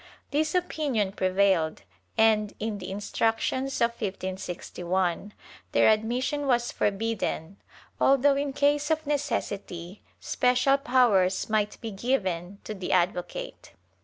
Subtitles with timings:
[0.31, 1.83] This opinion prevailed
[2.17, 5.31] and, in the Instructions of 1561,
[5.73, 7.57] their admission was forbidden,
[7.99, 13.73] although in case of necessity, special powers might be given to the advocate.